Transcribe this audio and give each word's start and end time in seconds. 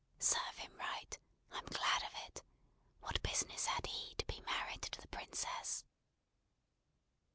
Serve 0.17 0.57
him 0.57 0.75
right. 0.79 1.19
I'm 1.51 1.65
glad 1.65 2.01
of 2.01 2.09
it. 2.25 2.41
What 3.01 3.21
business 3.21 3.67
had 3.67 3.85
he 3.85 4.15
to 4.15 4.25
be 4.25 4.41
married 4.41 4.81
to 4.81 4.99
the 4.99 5.07
Princess!" 5.09 5.85